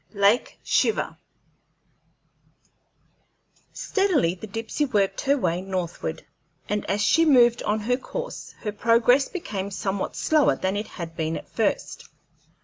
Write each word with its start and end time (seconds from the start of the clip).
"LAKE 0.15 0.57
SHIVER" 0.63 1.15
Steadily 3.71 4.33
the 4.33 4.47
Dipsey 4.47 4.83
worked 4.85 5.21
her 5.21 5.37
way 5.37 5.61
northward, 5.61 6.25
and 6.67 6.83
as 6.89 7.01
she 7.03 7.23
moved 7.23 7.61
on 7.61 7.81
her 7.81 7.97
course 7.97 8.55
her 8.61 8.71
progress 8.71 9.29
became 9.29 9.69
somewhat 9.69 10.15
slower 10.15 10.55
than 10.55 10.75
it 10.75 10.87
had 10.87 11.15
been 11.15 11.37
at 11.37 11.47
first. 11.47 12.09